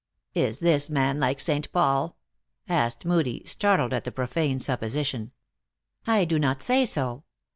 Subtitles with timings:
[0.33, 1.71] "Is this man like St.
[1.71, 2.17] Paul?"
[2.67, 5.31] asked Moodie, startled at the profane supposition.
[6.07, 7.23] "I do not say so.